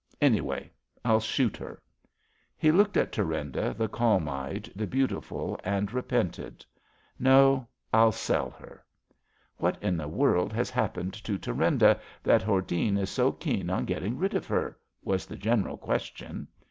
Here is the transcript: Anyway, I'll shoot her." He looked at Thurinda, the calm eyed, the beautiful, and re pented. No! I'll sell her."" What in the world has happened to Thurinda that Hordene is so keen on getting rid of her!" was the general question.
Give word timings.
Anyway, 0.19 0.71
I'll 1.05 1.19
shoot 1.19 1.55
her." 1.57 1.79
He 2.57 2.71
looked 2.71 2.97
at 2.97 3.11
Thurinda, 3.11 3.75
the 3.77 3.87
calm 3.87 4.27
eyed, 4.27 4.71
the 4.75 4.87
beautiful, 4.87 5.59
and 5.63 5.93
re 5.93 6.01
pented. 6.01 6.65
No! 7.19 7.67
I'll 7.93 8.11
sell 8.11 8.49
her."" 8.49 8.83
What 9.59 9.77
in 9.79 9.97
the 9.97 10.07
world 10.07 10.53
has 10.53 10.71
happened 10.71 11.13
to 11.23 11.37
Thurinda 11.37 11.99
that 12.23 12.41
Hordene 12.41 12.97
is 12.97 13.11
so 13.11 13.31
keen 13.31 13.69
on 13.69 13.85
getting 13.85 14.17
rid 14.17 14.33
of 14.33 14.47
her!" 14.47 14.75
was 15.03 15.27
the 15.27 15.37
general 15.37 15.77
question. 15.77 16.47